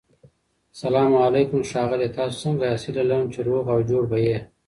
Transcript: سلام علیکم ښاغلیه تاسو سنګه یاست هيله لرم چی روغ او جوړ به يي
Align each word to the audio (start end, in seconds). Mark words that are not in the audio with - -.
سلام 0.81 1.11
علیکم 1.25 1.59
ښاغلیه 1.71 2.09
تاسو 2.17 2.35
سنګه 2.43 2.65
یاست 2.67 2.85
هيله 2.87 3.03
لرم 3.09 3.27
چی 3.33 3.39
روغ 3.49 3.65
او 3.73 3.79
جوړ 3.89 4.03
به 4.11 4.17
يي 4.25 4.37